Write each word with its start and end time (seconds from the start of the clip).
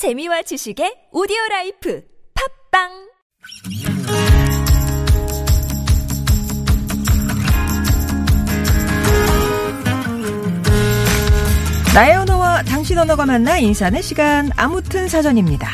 재미와 0.00 0.40
지식의 0.40 1.12
오디오 1.12 1.36
life 1.50 2.02
팟빵 2.72 2.88
나의 11.94 12.16
언어와 12.16 12.62
당신 12.62 12.96
언어가 12.96 13.26
만나 13.26 13.58
인사하는 13.58 14.00
시간 14.00 14.48
아무튼 14.56 15.06
사전입니다. 15.06 15.68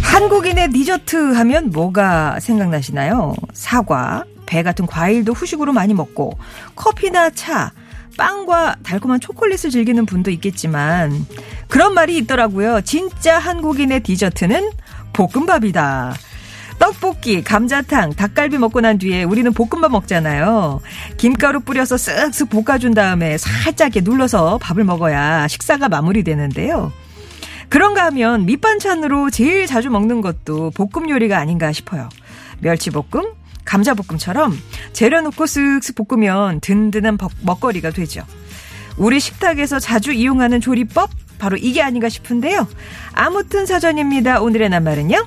한국인의 0.00 0.70
디저트 0.70 1.34
하면 1.34 1.68
뭐가 1.68 2.40
생각나시나요? 2.40 3.34
사과, 3.52 4.24
배 4.46 4.62
같은 4.62 4.86
과일도 4.86 5.32
후식으로 5.32 5.72
많이 5.72 5.94
먹고 5.94 6.38
커피나 6.76 7.30
차, 7.30 7.72
빵과 8.16 8.76
달콤한 8.82 9.20
초콜릿을 9.20 9.70
즐기는 9.70 10.04
분도 10.06 10.30
있겠지만 10.30 11.26
그런 11.68 11.94
말이 11.94 12.16
있더라고요. 12.18 12.80
진짜 12.82 13.38
한국인의 13.38 14.00
디저트는 14.00 14.70
볶음밥이다. 15.12 16.14
떡볶이, 16.78 17.42
감자탕, 17.42 18.14
닭갈비 18.14 18.58
먹고 18.58 18.80
난 18.80 18.98
뒤에 18.98 19.22
우리는 19.22 19.52
볶음밥 19.52 19.90
먹잖아요. 19.92 20.80
김가루 21.16 21.60
뿌려서 21.60 21.96
쓱쓱 21.96 22.50
볶아준 22.50 22.94
다음에 22.94 23.38
살짝 23.38 23.92
눌러서 23.94 24.58
밥을 24.58 24.84
먹어야 24.84 25.46
식사가 25.48 25.88
마무리되는데요. 25.88 26.92
그런가 27.68 28.04
하면 28.06 28.44
밑반찬으로 28.46 29.30
제일 29.30 29.66
자주 29.66 29.90
먹는 29.90 30.20
것도 30.20 30.72
볶음 30.72 31.08
요리가 31.08 31.38
아닌가 31.38 31.72
싶어요. 31.72 32.08
멸치볶음, 32.60 33.32
감자볶음처럼 33.64 34.58
재료 34.92 35.20
넣고 35.20 35.44
쓱쓱 35.44 36.06
볶으면 36.08 36.60
든든한 36.60 37.18
먹거리가 37.42 37.90
되죠. 37.90 38.24
우리 38.96 39.20
식탁에서 39.20 39.78
자주 39.78 40.12
이용하는 40.12 40.60
조리법 40.60 41.10
바로 41.38 41.56
이게 41.56 41.82
아닌가 41.82 42.08
싶은데요. 42.08 42.66
아무튼 43.12 43.66
사전입니다. 43.66 44.40
오늘의 44.40 44.68
낱말은요. 44.68 45.26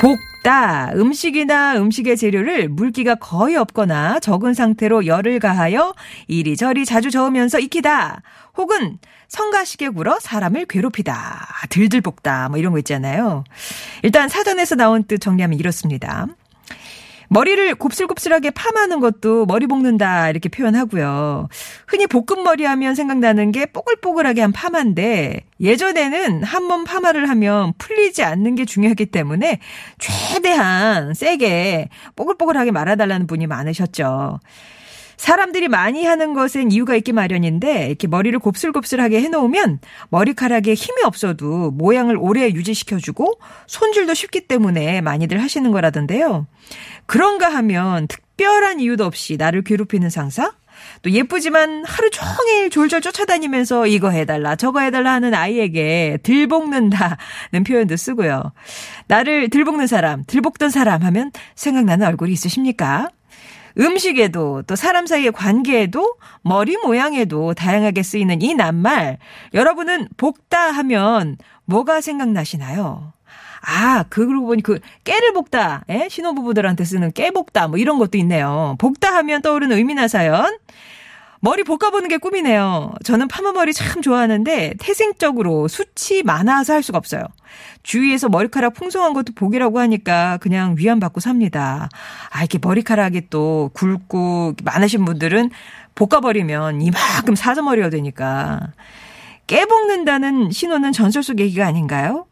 볶다. 0.00 0.92
음식이나 0.94 1.76
음식의 1.76 2.18
재료를 2.18 2.68
물기가 2.68 3.14
거의 3.14 3.56
없거나 3.56 4.20
적은 4.20 4.52
상태로 4.52 5.06
열을 5.06 5.38
가하여 5.38 5.94
이리저리 6.28 6.84
자주 6.84 7.10
저으면서 7.10 7.58
익히다. 7.58 8.20
혹은 8.56 8.98
성가시게 9.28 9.88
굴어 9.88 10.18
사람을 10.20 10.66
괴롭히다. 10.66 11.46
들들 11.70 12.02
볶다. 12.02 12.48
뭐 12.50 12.58
이런 12.58 12.72
거 12.72 12.78
있잖아요. 12.78 13.44
일단 14.04 14.28
사전에서 14.28 14.74
나온 14.74 15.02
뜻 15.04 15.18
정리하면 15.18 15.58
이렇습니다. 15.58 16.26
머리를 17.30 17.74
곱슬곱슬하게 17.76 18.50
팜하는 18.50 19.00
것도 19.00 19.46
머리 19.46 19.66
볶는다 19.66 20.28
이렇게 20.28 20.50
표현하고요. 20.50 21.48
흔히 21.86 22.06
볶음머리 22.06 22.64
하면 22.64 22.94
생각나는 22.94 23.50
게 23.50 23.64
뽀글뽀글하게 23.64 24.42
한 24.42 24.52
파마인데 24.52 25.40
예전에는 25.58 26.42
한 26.44 26.68
번 26.68 26.84
파마를 26.84 27.30
하면 27.30 27.72
풀리지 27.78 28.22
않는 28.22 28.56
게 28.56 28.66
중요하기 28.66 29.06
때문에 29.06 29.58
최대한 29.98 31.14
세게 31.14 31.88
뽀글뽀글하게 32.14 32.72
말아달라는 32.72 33.26
분이 33.26 33.46
많으셨죠. 33.46 34.38
사람들이 35.16 35.68
많이 35.68 36.04
하는 36.04 36.34
것엔 36.34 36.70
이유가 36.70 36.94
있기 36.96 37.12
마련인데 37.12 37.86
이렇게 37.88 38.06
머리를 38.06 38.38
곱슬곱슬하게 38.38 39.20
해놓으면 39.22 39.80
머리카락에 40.10 40.74
힘이 40.74 41.02
없어도 41.04 41.70
모양을 41.70 42.16
오래 42.18 42.48
유지시켜주고 42.50 43.38
손질도 43.66 44.14
쉽기 44.14 44.46
때문에 44.46 45.00
많이들 45.00 45.40
하시는 45.42 45.70
거라던데요. 45.70 46.46
그런가 47.06 47.48
하면 47.48 48.08
특별한 48.08 48.80
이유도 48.80 49.04
없이 49.04 49.36
나를 49.36 49.62
괴롭히는 49.62 50.10
상사? 50.10 50.52
또 51.02 51.10
예쁘지만 51.10 51.84
하루 51.84 52.10
종일 52.10 52.70
졸졸 52.70 53.00
쫓아다니면서 53.00 53.86
이거 53.86 54.10
해달라 54.10 54.56
저거 54.56 54.80
해달라 54.80 55.12
하는 55.12 55.34
아이에게 55.34 56.18
들볶는다는 56.22 57.64
표현도 57.66 57.96
쓰고요. 57.96 58.52
나를 59.06 59.50
들볶는 59.50 59.86
사람, 59.86 60.24
들볶던 60.26 60.70
사람 60.70 61.02
하면 61.02 61.30
생각나는 61.54 62.06
얼굴이 62.06 62.32
있으십니까? 62.32 63.08
음식에도 63.78 64.62
또 64.62 64.76
사람 64.76 65.06
사이의 65.06 65.32
관계에도 65.32 66.16
머리 66.42 66.76
모양에도 66.76 67.54
다양하게 67.54 68.02
쓰이는 68.02 68.40
이 68.42 68.54
낱말 68.54 69.18
여러분은 69.52 70.08
볶다 70.16 70.70
하면 70.70 71.36
뭐가 71.64 72.00
생각나시나요? 72.00 73.12
아, 73.66 74.04
그러고 74.10 74.46
보니 74.46 74.62
그 74.62 74.78
깨를 75.04 75.32
볶다, 75.32 75.84
예? 75.88 76.08
신혼부부들한테 76.10 76.84
쓰는 76.84 77.12
깨 77.12 77.30
볶다, 77.30 77.66
뭐 77.66 77.78
이런 77.78 77.98
것도 77.98 78.18
있네요. 78.18 78.76
볶다 78.78 79.14
하면 79.14 79.40
떠오르는 79.40 79.76
의미나 79.76 80.06
사연. 80.06 80.58
머리 81.44 81.62
볶아보는 81.62 82.08
게 82.08 82.16
꿈이네요. 82.16 82.94
저는 83.04 83.28
파마머리 83.28 83.74
참 83.74 84.00
좋아하는데 84.00 84.76
태생적으로 84.78 85.68
숱이 85.68 86.22
많아서 86.22 86.72
할 86.72 86.82
수가 86.82 86.96
없어요. 86.96 87.20
주위에서 87.82 88.30
머리카락 88.30 88.72
풍성한 88.72 89.12
것도 89.12 89.34
복이라고 89.34 89.78
하니까 89.78 90.38
그냥 90.38 90.74
위안받고 90.78 91.20
삽니다. 91.20 91.90
아, 92.30 92.38
이렇게 92.38 92.58
머리카락이 92.58 93.28
또 93.28 93.70
굵고 93.74 94.54
많으신 94.64 95.04
분들은 95.04 95.50
볶아버리면 95.94 96.80
이만큼 96.80 97.34
사자머리가 97.34 97.90
되니까. 97.90 98.60
깨볶는다는 99.46 100.50
신호는 100.50 100.92
전설 100.92 101.22
속 101.22 101.40
얘기가 101.40 101.66
아닌가요? 101.66 102.24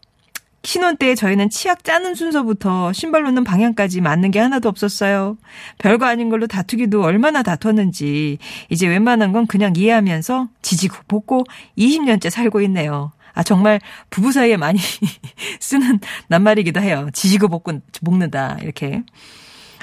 신혼 0.64 0.96
때 0.96 1.14
저희는 1.14 1.50
치약 1.50 1.82
짜는 1.84 2.14
순서부터 2.14 2.92
신발 2.92 3.24
놓는 3.24 3.42
방향까지 3.44 4.00
맞는 4.00 4.30
게 4.30 4.38
하나도 4.38 4.68
없었어요. 4.68 5.36
별거 5.78 6.06
아닌 6.06 6.28
걸로 6.30 6.46
다투기도 6.46 7.02
얼마나 7.02 7.42
다퉜는지 7.42 8.38
이제 8.70 8.86
웬만한 8.86 9.32
건 9.32 9.46
그냥 9.46 9.72
이해하면서 9.76 10.48
지지고 10.62 10.96
볶고 11.08 11.44
20년째 11.76 12.30
살고 12.30 12.60
있네요. 12.62 13.12
아 13.34 13.42
정말 13.42 13.80
부부 14.10 14.30
사이에 14.30 14.56
많이 14.56 14.78
쓰는 15.58 15.98
낱말이기도 16.28 16.80
해요. 16.80 17.08
지지고 17.12 17.48
볶고 17.48 17.80
볶는다 18.04 18.58
이렇게. 18.62 19.02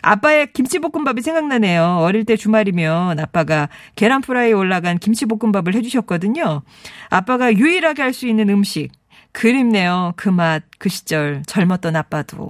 아빠의 0.02 0.54
김치볶음밥이 0.54 1.22
생각나네요. 1.22 1.98
어릴 2.00 2.24
때 2.24 2.38
주말이면 2.38 3.20
아빠가 3.20 3.68
계란 3.98 4.22
프라이에 4.22 4.54
올라간 4.54 5.00
김치볶음밥을 5.00 5.76
해주셨거든요. 5.76 6.62
아빠가 7.10 7.54
유일하게 7.54 8.02
할 8.02 8.14
수 8.14 8.28
있는 8.28 8.50
음식. 8.50 8.99
그립네요. 9.32 10.14
그 10.16 10.30
맛, 10.30 10.64
그 10.78 10.90
시절 10.90 11.44
젊었던 11.46 11.96
아빠도. 11.96 12.50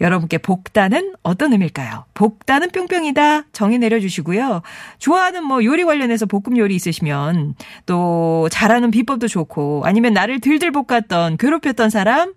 여러분께 0.00 0.38
복다는 0.38 1.14
어떤 1.22 1.52
의미일까요? 1.52 2.04
복다는 2.14 2.70
뿅뿅이다. 2.70 3.46
정의 3.52 3.78
내려주시고요. 3.78 4.62
좋아하는 4.98 5.44
뭐 5.44 5.64
요리 5.64 5.84
관련해서 5.84 6.26
볶음 6.26 6.56
요리 6.56 6.76
있으시면 6.76 7.56
또 7.86 8.48
잘하는 8.50 8.90
비법도 8.90 9.26
좋고 9.26 9.82
아니면 9.84 10.12
나를 10.12 10.40
들들 10.40 10.70
볶았던 10.70 11.36
괴롭혔던 11.36 11.90
사람 11.90 12.34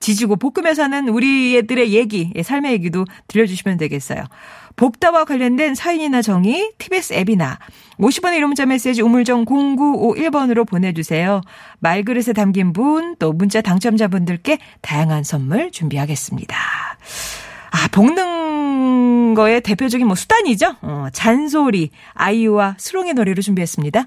지지고 0.00 0.36
볶으며 0.36 0.74
사는 0.74 1.08
우리 1.08 1.56
애들의 1.56 1.92
얘기, 1.92 2.32
삶의 2.42 2.72
얘기도 2.72 3.04
들려주시면 3.28 3.78
되겠어요. 3.78 4.24
복다와 4.76 5.24
관련된 5.24 5.74
사연이나 5.74 6.22
정의, 6.22 6.72
TBS 6.78 7.14
앱이나 7.14 7.58
50원의 7.98 8.36
이름 8.36 8.50
문자 8.50 8.66
메시지 8.66 9.02
우물정 9.02 9.44
0951번으로 9.44 10.66
보내주세요. 10.66 11.40
말그릇에 11.78 12.32
담긴 12.34 12.72
분, 12.72 13.16
또 13.18 13.32
문자 13.32 13.60
당첨자분들께 13.60 14.58
다양한 14.80 15.22
선물 15.22 15.70
준비하겠습니다. 15.70 16.56
아, 17.70 17.88
볶는 17.88 19.34
거의 19.34 19.60
대표적인 19.60 20.06
뭐 20.06 20.16
수단이죠? 20.16 20.76
어, 20.82 21.06
잔소리, 21.12 21.90
아이유와 22.12 22.76
수롱의 22.78 23.14
노래로 23.14 23.42
준비했습니다. 23.42 24.06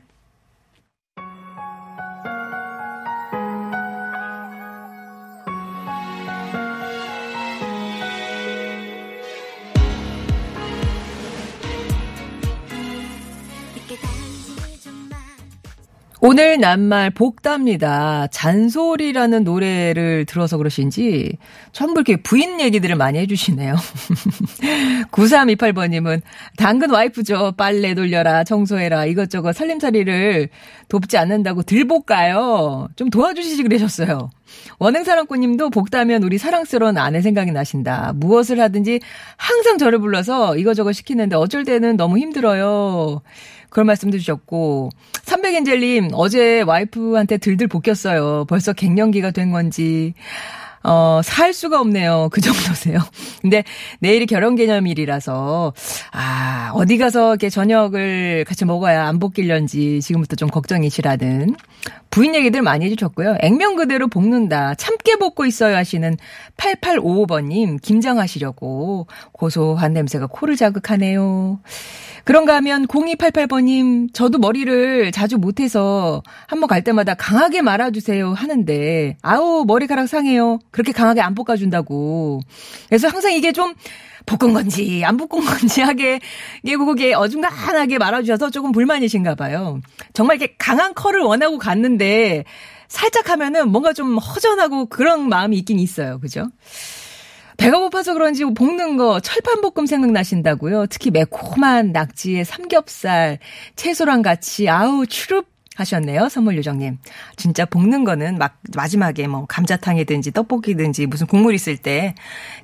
오늘 16.20 16.60
낱말 16.60 17.12
복답니다. 17.12 18.26
잔소리라는 18.32 19.44
노래를 19.44 20.26
들어서 20.26 20.58
그러신지 20.58 21.38
전부 21.72 22.00
이렇게 22.00 22.16
부인 22.18 22.60
얘기들을 22.60 22.96
많이 22.96 23.20
해주시네요. 23.20 23.76
9328번님은 25.12 26.22
당근 26.58 26.90
와이프죠. 26.90 27.54
빨래 27.56 27.94
돌려라, 27.94 28.44
청소해라, 28.44 29.06
이것저것 29.06 29.54
살림살이를 29.54 30.50
돕지 30.88 31.18
않는다고 31.18 31.62
들볶아요. 31.62 32.88
좀 32.96 33.12
도와주시지 33.12 33.62
그러셨어요. 33.62 34.32
원행사랑꾼님도 34.80 35.70
복다면 35.70 36.24
우리 36.24 36.38
사랑스러운 36.38 36.98
아내 36.98 37.22
생각이 37.22 37.52
나신다. 37.52 38.14
무엇을 38.16 38.60
하든지 38.60 39.00
항상 39.38 39.78
저를 39.78 40.00
불러서 40.00 40.58
이거저거 40.58 40.92
시키는데 40.92 41.36
어쩔 41.36 41.64
때는 41.64 41.98
너무 41.98 42.18
힘들어요. 42.18 43.22
그런 43.70 43.88
말씀도 43.88 44.18
주셨고 44.18 44.90
300엔젤님 45.26 46.12
어제 46.14 46.62
와이프한테 46.62 47.38
들들 47.38 47.68
볶였어요. 47.68 48.46
벌써 48.46 48.74
갱년기가 48.74 49.32
된 49.32 49.52
건지 49.52 50.14
어, 50.88 51.20
살 51.22 51.54
수가 51.54 51.82
없네요. 51.82 52.30
그 52.32 52.40
정도세요. 52.40 53.00
근데 53.42 53.64
내일이 54.00 54.26
결혼 54.26 54.56
기념일이라서, 54.56 55.74
아, 56.12 56.72
어디 56.74 56.98
가서 56.98 57.32
이렇게 57.32 57.50
저녁을 57.50 58.46
같이 58.48 58.64
먹어야 58.64 59.06
안 59.06 59.20
볶일런지 59.20 60.00
지금부터 60.02 60.38
좀 60.38 60.50
걱정이시라는 60.50 61.56
부인 62.10 62.36
얘기들 62.36 62.62
많이 62.62 62.86
해주셨고요. 62.86 63.38
액면 63.42 63.76
그대로 63.76 64.08
볶는다. 64.08 64.76
참깨 64.76 65.18
볶고 65.18 65.46
있어요 65.46 65.76
하시는 65.76 66.16
8855번님, 66.56 67.82
김장하시려고 67.82 69.08
고소한 69.34 69.94
냄새가 69.94 70.28
코를 70.28 70.56
자극하네요. 70.56 71.60
그런가 72.28 72.56
하면 72.58 72.88
0288번님, 72.88 74.14
저도 74.14 74.38
머리를 74.38 75.14
자주 75.14 75.38
못해서 75.38 76.22
한번 76.46 76.68
갈 76.68 76.84
때마다 76.84 77.14
강하게 77.14 77.62
말아주세요 77.62 78.34
하는데, 78.34 79.16
아우, 79.22 79.64
머리카락 79.66 80.10
상해요. 80.10 80.60
그렇게 80.70 80.92
강하게 80.92 81.22
안 81.22 81.36
볶아준다고. 81.36 82.42
그래서 82.90 83.08
항상 83.08 83.32
이게 83.32 83.54
좀 83.54 83.76
볶은 84.26 84.52
건지 84.52 85.04
안 85.06 85.16
볶은 85.16 85.46
건지 85.46 85.80
하게 85.80 86.20
이게 86.64 86.76
그게 86.76 87.14
어중간하게 87.14 87.98
말아주셔서 87.98 88.50
조금 88.50 88.74
불만이신가 88.74 89.36
봐요. 89.36 89.80
정말 90.12 90.36
이렇게 90.36 90.54
강한 90.58 90.94
컬을 90.94 91.22
원하고 91.22 91.58
갔는데 91.58 92.44
살짝 92.90 93.30
하면은 93.30 93.70
뭔가 93.70 93.94
좀 93.94 94.18
허전하고 94.18 94.88
그런 94.88 95.30
마음이 95.30 95.58
있긴 95.60 95.80
있어요. 95.80 96.20
그죠? 96.20 96.50
배가 97.58 97.80
고파서 97.80 98.14
그런지 98.14 98.46
볶는 98.46 98.98
거 98.98 99.20
철판볶음 99.20 99.86
생각나신다고요. 99.88 100.86
특히 100.88 101.12
매콤한 101.12 101.92
낙지에 101.92 102.44
삼겹살, 102.44 103.40
채소랑 103.76 104.22
같이 104.22 104.70
아우 104.70 105.06
추룹 105.06 105.48
하셨네요. 105.78 106.30
선물 106.30 106.58
요정님. 106.58 106.98
진짜 107.36 107.66
볶는 107.66 108.04
거는 108.04 108.38
막 108.38 108.58
마지막에 108.76 109.28
뭐 109.28 109.46
감자탕이든지 109.48 110.32
떡볶이든지 110.32 111.06
무슨 111.06 111.28
국물 111.28 111.54
있을 111.54 111.78
때 111.78 112.16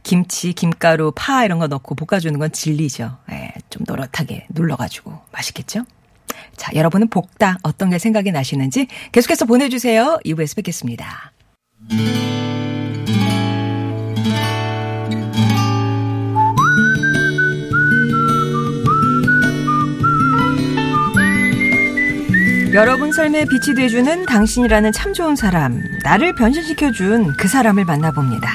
김치, 0.01 0.53
김가루, 0.53 1.11
파 1.15 1.45
이런 1.45 1.59
거 1.59 1.67
넣고 1.67 1.95
볶아주는 1.95 2.37
건 2.39 2.51
진리죠. 2.51 3.17
예, 3.31 3.53
좀 3.69 3.83
노릇하게 3.87 4.47
눌러가지고 4.49 5.13
맛있겠죠? 5.31 5.85
자, 6.55 6.71
여러분은 6.73 7.09
볶다 7.09 7.57
어떤 7.63 7.89
게 7.89 7.99
생각이 7.99 8.31
나시는지 8.31 8.87
계속해서 9.11 9.45
보내주세요. 9.45 10.19
2부에서 10.25 10.55
뵙겠습니다. 10.55 11.31
여러분 22.73 23.11
삶에 23.11 23.45
빛이 23.45 23.75
돼주는 23.75 24.25
당신이라는 24.25 24.91
참 24.93 25.13
좋은 25.13 25.35
사람, 25.35 25.79
나를 26.03 26.33
변신시켜준 26.33 27.37
그 27.37 27.47
사람을 27.47 27.85
만나봅니다. 27.85 28.49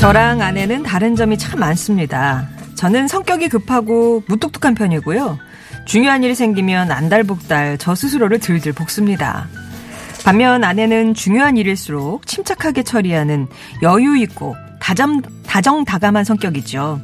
저랑 0.00 0.42
아내는 0.42 0.82
다른 0.82 1.14
점이 1.14 1.38
참 1.38 1.60
많습니다. 1.60 2.48
저는 2.74 3.06
성격이 3.06 3.50
급하고 3.50 4.24
무뚝뚝한 4.26 4.74
편이고요. 4.74 5.38
중요한 5.84 6.24
일이 6.24 6.34
생기면 6.34 6.90
안달복달 6.90 7.78
저 7.78 7.94
스스로를 7.94 8.40
들들 8.40 8.72
볶습니다. 8.72 9.46
반면 10.24 10.64
아내는 10.64 11.14
중요한 11.14 11.56
일일수록 11.56 12.26
침착하게 12.26 12.82
처리하는 12.82 13.46
여유 13.82 14.16
있고 14.16 14.56
다정, 14.80 15.22
다정다감한 15.54 16.24
성격이죠. 16.24 17.00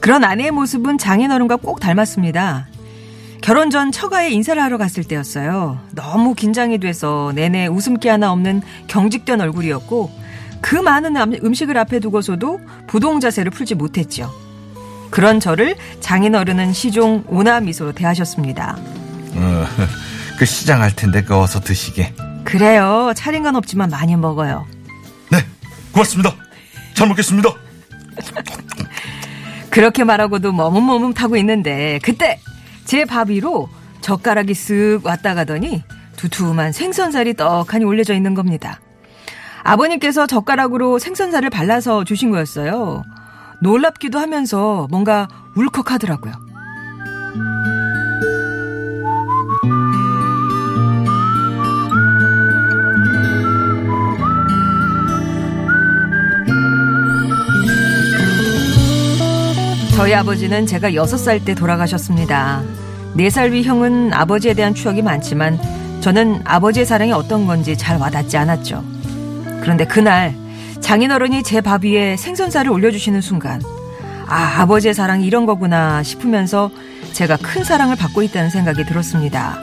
그런 0.00 0.24
아내의 0.24 0.50
모습은 0.50 0.98
장인어른과 0.98 1.56
꼭 1.56 1.80
닮았습니다. 1.80 2.66
결혼 3.40 3.70
전 3.70 3.90
처가에 3.90 4.30
인사를 4.30 4.62
하러 4.62 4.76
갔을 4.76 5.04
때였어요. 5.04 5.80
너무 5.92 6.34
긴장이 6.34 6.76
돼서 6.78 7.32
내내 7.34 7.68
웃음기 7.68 8.08
하나 8.08 8.30
없는 8.30 8.60
경직된 8.88 9.40
얼굴이었고 9.40 10.10
그 10.60 10.76
많은 10.76 11.16
음식을 11.42 11.78
앞에 11.78 11.98
두고서도 12.00 12.60
부동 12.86 13.20
자세를 13.20 13.50
풀지 13.50 13.74
못했죠. 13.74 14.30
그런 15.10 15.40
저를 15.40 15.74
장인어른은 16.00 16.74
시종 16.74 17.24
오나 17.26 17.60
미소로 17.60 17.92
대하셨습니다. 17.92 18.76
어, 19.34 19.66
그 20.38 20.44
시장 20.44 20.82
할 20.82 20.94
텐데 20.94 21.22
그 21.22 21.34
어서 21.34 21.58
드시게. 21.58 22.14
그래요. 22.44 23.14
차린 23.16 23.42
건 23.42 23.56
없지만 23.56 23.88
많이 23.88 24.14
먹어요. 24.14 24.66
네, 25.30 25.38
고맙습니다. 25.92 26.41
잘 26.94 27.08
먹겠습니다. 27.08 27.50
그렇게 29.70 30.04
말하고도 30.04 30.52
머뭇머뭇 30.52 31.20
하고 31.22 31.36
있는데 31.36 31.98
그때 32.02 32.38
제 32.84 33.04
밥 33.04 33.30
위로 33.30 33.68
젓가락이 34.02 34.52
쓱 34.52 35.04
왔다 35.04 35.34
가더니 35.34 35.82
두툼한 36.16 36.72
생선살이 36.72 37.34
떡하니 37.34 37.84
올려져 37.84 38.14
있는 38.14 38.34
겁니다. 38.34 38.80
아버님께서 39.64 40.26
젓가락으로 40.26 40.98
생선살을 40.98 41.48
발라서 41.50 42.04
주신 42.04 42.30
거였어요. 42.32 43.04
놀랍기도 43.62 44.18
하면서 44.18 44.88
뭔가 44.90 45.28
울컥하더라고요. 45.56 46.32
저희 60.02 60.14
아버지는 60.14 60.66
제가 60.66 60.90
6살 60.90 61.44
때 61.44 61.54
돌아가셨습니다. 61.54 62.60
4살 63.16 63.52
위 63.52 63.62
형은 63.62 64.12
아버지에 64.12 64.52
대한 64.52 64.74
추억이 64.74 65.00
많지만 65.00 65.60
저는 66.00 66.40
아버지의 66.44 66.84
사랑이 66.86 67.12
어떤 67.12 67.46
건지 67.46 67.78
잘 67.78 67.98
와닿지 67.98 68.36
않았죠. 68.36 68.82
그런데 69.60 69.84
그날 69.86 70.34
장인어른이 70.80 71.44
제 71.44 71.60
밥 71.60 71.84
위에 71.84 72.16
생선살을 72.16 72.72
올려주시는 72.72 73.20
순간 73.20 73.62
아, 74.26 74.62
아버지의 74.62 74.92
사랑이 74.92 75.24
이런 75.24 75.46
거구나 75.46 76.02
싶으면서 76.02 76.72
제가 77.12 77.36
큰 77.36 77.62
사랑을 77.62 77.94
받고 77.94 78.24
있다는 78.24 78.50
생각이 78.50 78.84
들었습니다. 78.84 79.62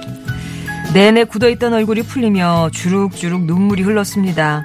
내내 0.94 1.26
굳어있던 1.26 1.74
얼굴이 1.74 2.04
풀리며 2.04 2.70
주룩주룩 2.72 3.44
눈물이 3.44 3.84
흘렀습니다. 3.84 4.64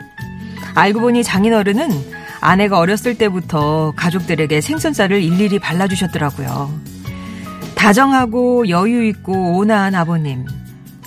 알고 0.76 1.00
보니 1.00 1.24
장인어른은 1.24 2.13
아내가 2.44 2.78
어렸을 2.78 3.16
때부터 3.16 3.94
가족들에게 3.96 4.60
생선살을 4.60 5.22
일일이 5.22 5.58
발라주셨더라고요. 5.58 6.78
다정하고 7.74 8.68
여유 8.68 9.02
있고 9.06 9.56
온화한 9.56 9.94
아버님. 9.94 10.44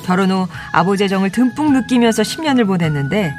결혼 0.03 0.31
후 0.31 0.47
아버지의 0.71 1.09
정을 1.09 1.29
듬뿍 1.29 1.73
느끼면서 1.73 2.23
10년을 2.23 2.65
보냈는데, 2.65 3.35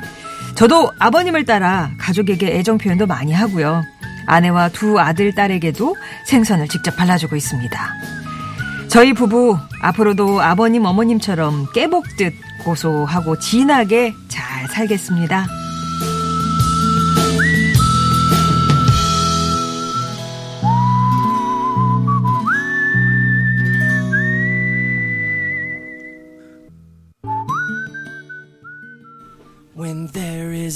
저도 0.55 0.93
아버님을 1.01 1.45
따라 1.45 1.91
가족에게 1.99 2.57
애정 2.59 2.79
표현도 2.79 3.09
많이 3.09 3.33
하고요. 3.33 3.83
아내와 4.27 4.69
두 4.69 5.01
아들, 5.01 5.35
딸에게도 5.35 5.97
생선을 6.27 6.69
직접 6.69 6.95
발라주고 6.95 7.35
있습니다. 7.35 7.95
저희 8.87 9.13
부부 9.13 9.59
앞으로도 9.83 10.41
아버님, 10.41 10.85
어머님처럼 10.85 11.73
깨복듯 11.75 12.33
고소하고 12.65 13.41
진하게 13.41 14.15
잘 14.29 14.69
살겠습니다. 14.69 15.47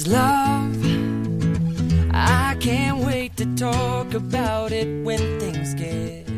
Love, 0.07 0.77
I 2.13 2.57
can't 2.61 3.05
wait 3.05 3.37
to 3.37 3.47
talk 3.57 4.15
about 4.15 4.73
it 4.73 5.05
when 5.05 5.19
things 5.39 5.75
get 5.75 6.32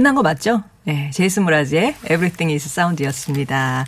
끝난 0.00 0.14
거 0.14 0.22
맞죠? 0.22 0.62
네, 0.84 1.10
제이슨 1.12 1.44
무라즈의 1.44 1.94
Everything 2.04 2.50
is 2.54 2.64
Sound였습니다. 2.64 3.84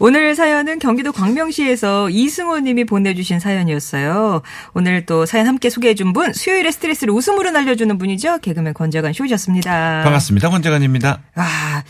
오늘 0.00 0.34
사연은 0.34 0.78
경기도 0.80 1.10
광명시에서 1.12 2.10
이승호 2.10 2.58
님이 2.58 2.84
보내주신 2.84 3.40
사연이었어요. 3.40 4.42
오늘 4.74 5.06
또 5.06 5.24
사연 5.24 5.46
함께 5.46 5.70
소개해준 5.70 6.12
분, 6.12 6.34
수요일에 6.34 6.70
스트레스를 6.70 7.14
웃음으로 7.14 7.52
날려주는 7.52 7.96
분이죠. 7.96 8.40
개그맨 8.40 8.74
권재관 8.74 9.14
쇼셨습니다. 9.14 10.02
반갑습니다. 10.04 10.50
권재관입니다. 10.50 11.20
아, 11.36 11.82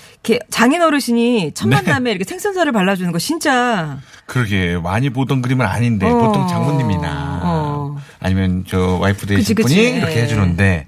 장인 0.48 0.80
어르신이 0.80 1.50
첫 1.54 1.68
네. 1.68 1.74
만남에 1.74 2.12
이렇게 2.12 2.22
생선살을 2.22 2.70
발라주는 2.70 3.10
거 3.10 3.18
진짜 3.18 3.98
그러게 4.26 4.76
많이 4.80 5.10
보던 5.10 5.42
그림은 5.42 5.66
아닌데 5.66 6.06
어. 6.06 6.14
보통 6.14 6.46
장모님이나 6.46 7.40
어. 7.42 7.96
아니면 8.20 8.64
저 8.68 8.96
와이프 9.00 9.26
되신 9.26 9.38
그치, 9.38 9.54
그치. 9.54 9.74
분이 9.74 9.90
네. 9.90 9.98
이렇게 9.98 10.22
해주는데 10.22 10.86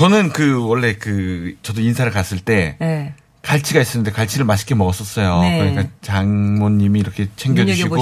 저는 0.00 0.30
그 0.30 0.66
원래 0.66 0.94
그 0.94 1.56
저도 1.62 1.82
인사를 1.82 2.10
갔을 2.10 2.40
때 2.40 2.76
네. 2.80 3.12
갈치가 3.42 3.82
있었는데 3.82 4.12
갈치를 4.12 4.46
맛있게 4.46 4.74
먹었었어요. 4.74 5.42
네. 5.42 5.58
그러니까 5.58 5.94
장모님이 6.00 7.00
이렇게 7.00 7.28
챙겨주시고. 7.36 7.98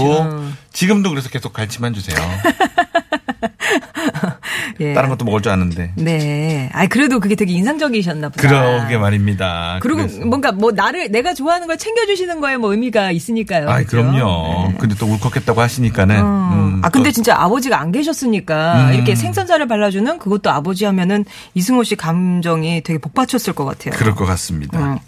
지금도 0.73 1.11
그래서 1.11 1.29
계속 1.29 1.53
갈치만 1.53 1.95
주세요. 1.95 2.17
예. 4.81 4.95
다른 4.95 5.09
것도 5.09 5.25
먹을 5.25 5.41
줄 5.43 5.53
아는데. 5.53 5.93
네. 5.95 6.71
아 6.73 6.87
그래도 6.87 7.21
그게 7.21 7.35
되게 7.35 7.53
인상적이셨나 7.53 8.29
보다. 8.31 8.43
그러게 8.43 8.97
말입니다. 8.99 9.79
그리고 9.81 10.03
그래서. 10.03 10.25
뭔가 10.25 10.53
뭐 10.53 10.73
나를 10.73 11.11
내가 11.11 11.35
좋아하는 11.35 11.67
걸 11.67 11.79
챙겨주시는 11.79 12.41
거에 12.41 12.57
뭐 12.57 12.73
의미가 12.73 13.11
있으니까요. 13.11 13.67
그죠? 13.85 14.03
그럼요. 14.03 14.75
근데 14.79 14.95
또 14.97 15.07
울컥했다고 15.07 15.61
하시니까는. 15.61 16.21
어. 16.23 16.51
음, 16.53 16.81
아 16.83 16.89
근데 16.89 17.11
또 17.11 17.13
진짜 17.13 17.37
아버지가 17.37 17.81
안 17.81 17.93
계셨으니까 17.93 18.89
음. 18.89 18.95
이렇게 18.95 19.15
생선살을 19.15 19.69
발라주는 19.69 20.19
그것도 20.19 20.51
아버지 20.51 20.85
하면은 20.85 21.25
이승호 21.55 21.85
씨 21.85 21.97
감정이 21.97 22.83
되게 22.83 22.99
복받쳤을 22.99 23.55
것 23.55 23.65
같아요. 23.65 23.95
그럴 23.99 24.15
것 24.15 24.25
같습니다. 24.27 24.79
음. 24.79 24.99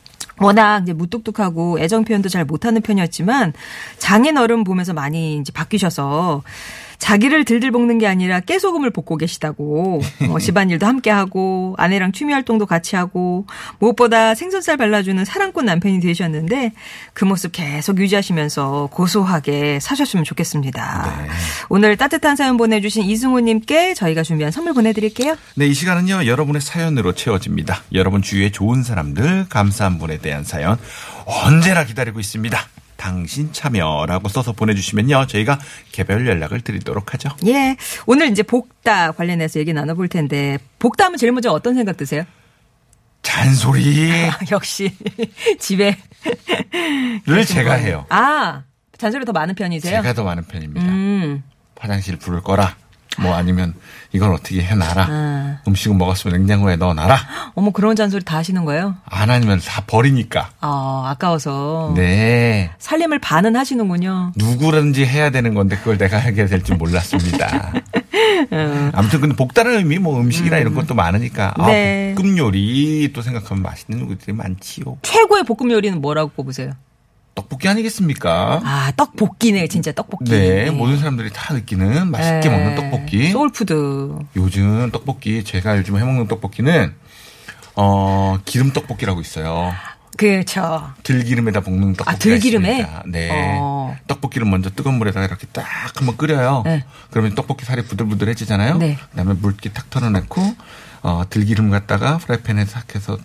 워낙 0.42 0.82
이제 0.84 0.94
무뚝뚝하고 0.94 1.78
애정 1.80 2.04
표현도 2.04 2.30
잘 2.30 2.46
못하는 2.46 2.80
편이었지만 2.80 3.52
장인 3.98 4.38
어른 4.38 4.64
보면서 4.64 4.94
많이 4.94 5.36
이제 5.36 5.52
바뀌셔서 5.52 6.42
자기를 7.00 7.44
들들 7.44 7.72
볶는 7.72 7.98
게 7.98 8.06
아니라 8.06 8.38
깨소금을 8.38 8.90
볶고 8.90 9.16
계시다고 9.16 10.00
어, 10.28 10.38
집안일도 10.38 10.86
함께 10.86 11.10
하고 11.10 11.74
아내랑 11.78 12.12
취미 12.12 12.32
활동도 12.32 12.66
같이 12.66 12.94
하고 12.94 13.46
무엇보다 13.80 14.34
생선살 14.36 14.76
발라주는 14.76 15.24
사랑꾼 15.24 15.64
남편이 15.64 16.00
되셨는데 16.00 16.72
그 17.12 17.24
모습 17.24 17.52
계속 17.52 17.98
유지하시면서 17.98 18.90
고소하게 18.92 19.80
사셨으면 19.80 20.24
좋겠습니다. 20.24 21.26
오늘 21.68 21.96
따뜻한 21.96 22.36
사연 22.36 22.56
보내주신 22.56 23.02
이승호님께 23.02 23.94
저희가 23.94 24.22
준비한 24.22 24.52
선물 24.52 24.74
보내드릴게요. 24.74 25.36
네, 25.56 25.66
이 25.66 25.74
시간은요, 25.74 26.26
여러분의 26.26 26.60
사연으로 26.60 27.14
채워집니다. 27.14 27.82
여러분 27.94 28.22
주위에 28.22 28.50
좋은 28.50 28.82
사람들, 28.82 29.46
감사한 29.48 29.98
분에 29.98 30.18
대한 30.18 30.44
사연, 30.44 30.78
언제나 31.24 31.84
기다리고 31.84 32.20
있습니다. 32.20 32.58
당신 33.00 33.50
참여라고 33.50 34.28
써서 34.28 34.52
보내주시면요, 34.52 35.26
저희가 35.26 35.58
개별 35.90 36.26
연락을 36.26 36.60
드리도록 36.60 37.14
하죠. 37.14 37.30
예. 37.46 37.74
오늘 38.04 38.28
이제 38.30 38.42
복다 38.42 39.12
관련해서 39.12 39.58
얘기 39.58 39.72
나눠볼 39.72 40.08
텐데, 40.08 40.58
복다 40.78 41.06
하면 41.06 41.16
제일 41.16 41.32
먼저 41.32 41.50
어떤 41.50 41.74
생각 41.74 41.96
드세요? 41.96 42.24
잔소리를 43.22 44.30
역시, 44.52 44.94
집에. 45.58 45.96
제가 47.46 47.72
해요. 47.72 48.04
아, 48.10 48.64
잔소리 48.98 49.24
더 49.24 49.32
많은 49.32 49.54
편이세요? 49.54 50.02
제가 50.02 50.12
더 50.12 50.22
많은 50.22 50.44
편입니다. 50.44 50.86
음. 50.86 51.42
화장실 51.78 52.18
부를 52.18 52.42
거라, 52.42 52.76
뭐 53.20 53.34
아니면 53.34 53.74
이걸 54.12 54.32
어떻게 54.32 54.62
해놔라. 54.62 55.06
아. 55.08 55.58
음식은 55.68 55.96
먹었으면 55.98 56.36
냉장고에 56.38 56.76
넣어놔라. 56.76 57.18
어머, 57.54 57.70
그런 57.70 57.94
잔소리 57.96 58.24
다 58.24 58.36
하시는 58.38 58.64
거예요? 58.64 58.96
안 59.04 59.30
하면 59.30 59.60
다 59.60 59.82
버리니까. 59.86 60.50
아, 60.60 61.04
아까워서. 61.12 61.92
네. 61.96 62.70
살림을 62.78 63.18
반은 63.20 63.56
하시는군요. 63.56 64.32
누구든지 64.36 65.04
해야 65.06 65.30
되는 65.30 65.54
건데 65.54 65.76
그걸 65.76 65.98
내가 65.98 66.18
하게 66.18 66.46
될 66.46 66.60
줄 66.62 66.76
몰랐습니다. 66.76 67.72
어. 68.50 68.90
아무튼 68.94 69.20
근데 69.20 69.36
복다른 69.36 69.76
의미 69.78 69.98
뭐 69.98 70.18
음식이나 70.20 70.58
이런 70.58 70.74
것도 70.74 70.94
많으니까 70.94 71.54
아, 71.56 71.66
네. 71.66 72.14
볶음 72.16 72.36
요리 72.38 73.12
또 73.14 73.22
생각하면 73.22 73.62
맛있는 73.62 74.08
것들이 74.08 74.32
많지요. 74.32 74.98
최고의 75.02 75.44
볶음 75.44 75.70
요리는 75.70 76.00
뭐라고 76.00 76.30
꼽으세요? 76.34 76.72
떡볶이 77.50 77.68
아니겠습니까? 77.68 78.60
아, 78.64 78.92
떡볶이네, 78.96 79.66
진짜 79.66 79.90
떡볶이. 79.92 80.30
네, 80.30 80.70
모든 80.70 80.98
사람들이 80.98 81.30
다 81.32 81.52
느끼는 81.52 82.08
맛있게 82.10 82.48
네. 82.48 82.50
먹는 82.50 82.74
떡볶이. 82.76 83.30
soul 83.30 83.69
food. 83.69 84.18
요즘 84.36 84.90
떡볶이 84.92 85.42
제가 85.42 85.76
요즘 85.78 85.98
해먹는 85.98 86.28
떡볶이는 86.28 86.94
어 87.74 88.38
기름 88.44 88.72
떡볶이라고 88.72 89.20
있어요. 89.20 89.72
그렇죠. 90.16 90.92
들기름에다 91.02 91.60
볶는 91.60 91.94
떡볶이. 91.94 92.10
아, 92.10 92.18
들기름에? 92.18 92.86
네. 93.06 93.28
어. 93.32 93.96
떡볶이를 94.06 94.46
먼저 94.46 94.70
뜨거운 94.70 94.98
물에다가 94.98 95.26
이렇게 95.26 95.46
딱 95.52 95.64
한번 95.96 96.16
끓여요. 96.16 96.62
네. 96.64 96.84
그러면 97.10 97.34
떡볶이 97.34 97.64
살이 97.64 97.82
부들부들해지잖아요. 97.82 98.78
네. 98.78 98.96
그 99.10 99.16
다음에 99.16 99.34
물기 99.34 99.72
탁 99.72 99.90
털어내고 99.90 100.40
어, 101.02 101.24
들기름 101.28 101.70
갖다가 101.70 102.18
프라이팬에 102.18 102.66
탁 102.66 102.94
해서 102.94 103.18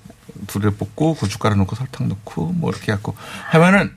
불에 0.48 0.72
볶고 0.72 1.14
고춧가루 1.16 1.56
넣고 1.58 1.76
설탕 1.76 2.08
넣고 2.08 2.54
뭐 2.54 2.72
이렇게 2.72 2.92
갖고 2.92 3.16
하면은 3.50 3.96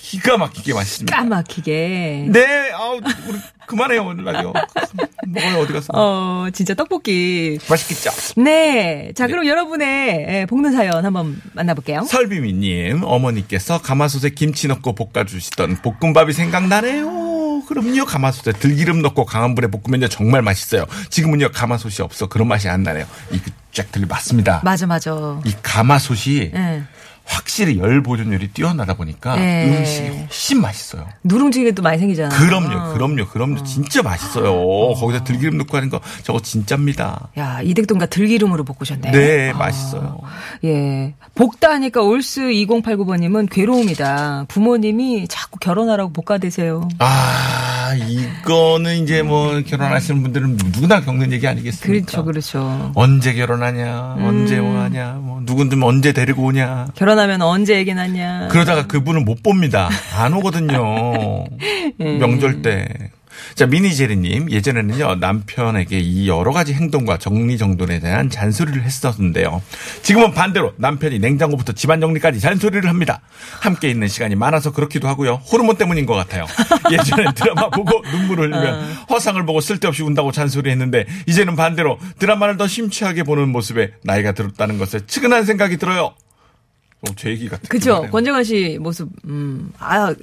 기가 0.00 0.38
막히게 0.38 0.72
맛있습니다. 0.74 1.14
까맣게. 1.14 2.26
네, 2.30 2.70
아우 2.72 2.96
우리 2.96 3.38
그만해요 3.66 4.04
오늘 4.06 4.24
라디오. 4.24 4.52
먹어요 5.26 5.58
어디 5.58 5.72
가서. 5.74 5.88
어, 5.92 6.46
진짜 6.52 6.72
떡볶이. 6.74 7.58
맛있겠죠. 7.68 8.10
네. 8.40 9.12
자, 9.14 9.26
그럼 9.26 9.46
여러분의 9.46 10.26
예, 10.28 10.46
볶는 10.48 10.72
사연 10.72 11.04
한번 11.04 11.40
만나볼게요. 11.52 12.04
설비미님 12.08 13.02
어머니께서 13.04 13.82
가마솥에 13.82 14.30
김치 14.30 14.68
넣고 14.68 14.94
볶아주시던 14.94 15.82
볶음밥이 15.82 16.32
생각나네요. 16.32 17.62
그럼요 17.68 18.06
가마솥에 18.06 18.52
들기름 18.52 19.02
넣고 19.02 19.26
강한 19.26 19.54
불에 19.54 19.66
볶으면요 19.68 20.08
정말 20.08 20.40
맛있어요. 20.40 20.86
지금은요 21.10 21.50
가마솥이 21.52 22.00
없어 22.00 22.28
그런 22.28 22.48
맛이 22.48 22.68
안 22.68 22.82
나네요. 22.82 23.04
이거 23.30 23.50
쫙 23.72 23.92
들리 23.92 24.06
맞습니다. 24.06 24.62
맞아, 24.64 24.86
맞아. 24.86 25.38
이 25.44 25.52
가마솥이 25.62 26.52
예. 26.54 26.82
확실히 27.28 27.78
열 27.78 28.02
보존율이 28.02 28.48
뛰어나다 28.48 28.94
보니까 28.94 29.36
네. 29.36 29.78
음식이 29.78 30.08
훨씬 30.08 30.60
맛있어요. 30.60 31.06
누룽지도 31.24 31.82
많이 31.82 31.98
생기잖아요. 31.98 32.38
그럼요, 32.38 32.94
그럼요, 32.94 33.26
그럼요. 33.28 33.62
진짜 33.64 34.02
맛있어요. 34.02 34.94
거기다 34.94 35.24
들기름 35.24 35.58
넣고 35.58 35.76
하는 35.76 35.90
거 35.90 36.00
저거 36.22 36.40
진짜입니다. 36.40 37.28
야, 37.38 37.60
이댁동가 37.62 38.06
들기름으로 38.06 38.64
볶으셨네. 38.64 39.10
네, 39.10 39.50
아, 39.50 39.56
맛있어요. 39.58 40.20
예. 40.64 41.14
볶다 41.34 41.70
하니까 41.72 42.02
올스 42.02 42.40
2089번님은 42.40 43.48
괴로움이다. 43.50 44.46
부모님이 44.48 45.28
자꾸 45.28 45.58
결혼하라고 45.58 46.12
볶아 46.12 46.38
대세요. 46.38 46.88
아, 46.98 47.77
이거는 47.94 49.02
이제 49.02 49.22
뭐 49.22 49.60
결혼하시는 49.62 50.22
분들은 50.22 50.56
누구나 50.72 51.00
겪는 51.00 51.32
얘기 51.32 51.46
아니겠습니까? 51.46 52.22
그렇죠, 52.22 52.24
그렇죠. 52.24 52.92
언제 52.94 53.34
결혼하냐, 53.34 54.16
언제 54.20 54.58
오하냐, 54.58 55.20
뭐 55.22 55.40
누군들 55.44 55.82
언제 55.82 56.12
데리고 56.12 56.44
오냐. 56.44 56.88
결혼하면 56.94 57.42
언제 57.42 57.76
얘기 57.76 57.94
났냐. 57.94 58.48
그러다가 58.48 58.86
그분을 58.86 59.22
못 59.22 59.42
봅니다. 59.42 59.88
안 60.16 60.32
오거든요. 60.34 61.44
예. 62.00 62.18
명절 62.18 62.62
때. 62.62 62.88
자, 63.58 63.66
미니제리님, 63.66 64.52
예전에는요, 64.52 65.16
남편에게 65.16 65.98
이 65.98 66.28
여러 66.28 66.52
가지 66.52 66.72
행동과 66.74 67.18
정리정돈에 67.18 67.98
대한 67.98 68.30
잔소리를 68.30 68.80
했었는데요. 68.84 69.60
지금은 70.02 70.32
반대로 70.32 70.74
남편이 70.76 71.18
냉장고부터 71.18 71.72
집안 71.72 72.00
정리까지 72.00 72.38
잔소리를 72.38 72.88
합니다. 72.88 73.20
함께 73.60 73.90
있는 73.90 74.06
시간이 74.06 74.36
많아서 74.36 74.70
그렇기도 74.70 75.08
하고요. 75.08 75.42
호르몬 75.50 75.76
때문인 75.76 76.06
것 76.06 76.14
같아요. 76.14 76.46
예전엔 76.92 77.34
드라마 77.34 77.68
보고 77.68 78.00
눈물을 78.12 78.44
흘리면 78.44 78.92
허상을 79.10 79.44
보고 79.44 79.60
쓸데없이 79.60 80.04
운다고 80.04 80.30
잔소리 80.30 80.70
했는데, 80.70 81.04
이제는 81.26 81.56
반대로 81.56 81.98
드라마를 82.20 82.58
더 82.58 82.68
심취하게 82.68 83.24
보는 83.24 83.48
모습에 83.48 83.90
나이가 84.04 84.30
들었다는 84.30 84.78
것에 84.78 85.04
측은한 85.04 85.44
생각이 85.44 85.78
들어요. 85.78 86.14
어, 87.00 87.14
제 87.16 87.30
얘기 87.30 87.48
같은 87.48 87.68
그죠. 87.68 88.06
권정환 88.12 88.44
씨 88.44 88.78
모습, 88.80 89.08
음, 89.24 89.72
아, 89.80 90.14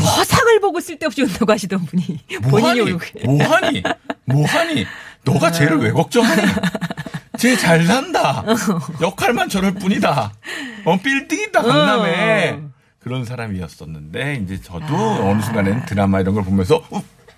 허상을 0.00 0.60
보고 0.60 0.80
쓸데없이 0.80 1.22
운다고 1.22 1.52
하시던 1.52 1.84
분이 1.86 2.02
본인이 2.42 2.48
뭐하니? 2.50 2.80
오르고. 2.80 3.00
뭐하니? 3.24 3.82
뭐하니? 4.24 4.86
너가 5.24 5.50
쟤를 5.52 5.78
왜 5.78 5.90
걱정하니? 5.92 6.42
쟤 7.38 7.56
잘 7.56 7.84
산다. 7.86 8.44
역할만 9.00 9.48
저럴 9.48 9.74
뿐이다. 9.74 10.32
어, 10.84 10.96
빌딩이다, 11.00 11.62
강남에. 11.62 12.60
그런 13.00 13.24
사람이었었는데, 13.24 14.42
이제 14.44 14.60
저도 14.60 14.94
어느 15.28 15.40
순간에는 15.42 15.86
드라마 15.86 16.20
이런 16.20 16.34
걸 16.34 16.44
보면서, 16.44 16.82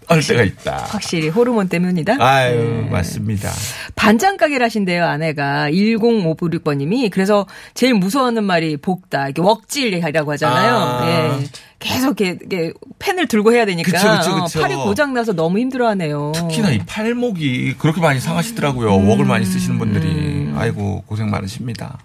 욱! 0.05 0.11
할 0.11 0.23
때가 0.23 0.43
있다. 0.43 0.77
확실히 0.89 1.29
호르몬 1.29 1.69
때문이다. 1.69 2.17
아유, 2.19 2.87
맞습니다. 2.91 3.51
반찬 3.95 4.37
가게를 4.37 4.65
하신대요, 4.65 5.05
아내가. 5.05 5.69
10596번님이. 5.71 7.11
그래서 7.11 7.47
제일 7.75 7.95
무서워하는 7.95 8.45
말이 8.45 8.77
볶다. 8.77 9.29
이게 9.29 9.41
웍질이라고 9.43 10.33
하잖아요. 10.33 10.77
아. 10.77 11.07
예. 11.41 11.45
계속 11.81 12.19
이렇게, 12.21 12.73
펜을 12.99 13.27
들고 13.29 13.53
해야 13.53 13.67
되니까. 13.67 13.91
그쵸, 13.93 14.09
그쵸, 14.19 14.45
그쵸. 14.45 14.59
어, 14.59 14.63
팔이 14.63 14.75
고장 14.75 15.13
나서 15.13 15.33
너무 15.35 15.59
힘들어 15.59 15.89
하네요. 15.89 16.33
특히나 16.35 16.71
이 16.71 16.79
팔목이 16.87 17.75
그렇게 17.79 18.01
많이 18.01 18.21
상하시더라고요. 18.21 18.95
웍을 18.95 19.25
많이 19.27 19.45
쓰시는 19.45 19.79
분들이. 19.79 20.49
아이고, 20.57 21.03
고생 21.07 21.29
많으십니다. 21.31 21.99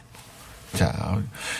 자, 0.79 1.17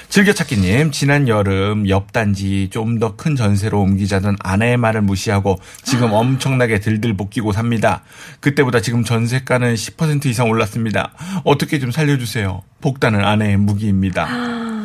즐겨찾기님, 0.08 0.92
지난 0.92 1.28
여름 1.28 1.90
옆 1.90 2.14
단지 2.14 2.70
좀 2.72 3.00
더 3.00 3.18
큰 3.18 3.36
전세로 3.36 3.82
옮기자던 3.82 4.38
아내의 4.40 4.78
말을 4.78 5.02
무시하고 5.02 5.60
지금 5.84 6.14
엄청나게 6.14 6.80
들들 6.80 7.18
볶이고 7.18 7.52
삽니다. 7.52 8.04
그때보다 8.40 8.80
지금 8.80 9.04
전세가는 9.04 9.74
10% 9.74 10.26
이상 10.28 10.50
올랐습니다. 10.50 11.12
어떻게 11.44 11.80
좀 11.80 11.92
살려주세요. 11.92 12.62
복단은 12.80 13.26
아내의 13.26 13.58
무기입니다. 13.58 14.26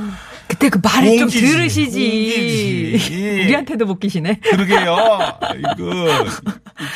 그때 0.47 0.69
그 0.69 0.79
말을 0.83 1.09
좀 1.19 1.23
옮기지, 1.23 1.41
들으시지. 1.47 2.01
옮기지. 2.01 3.15
우리한테도 3.45 3.87
못 3.87 3.99
끼시네. 3.99 4.41
그러게요. 4.43 4.97
이거, 5.59 5.75